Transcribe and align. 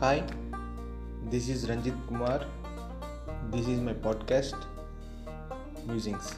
Hi, 0.00 0.22
this 1.28 1.48
is 1.48 1.68
Ranjit 1.68 1.96
Kumar. 2.06 2.44
This 3.50 3.66
is 3.66 3.80
my 3.80 3.94
podcast, 3.94 4.54
Musings. 5.88 6.36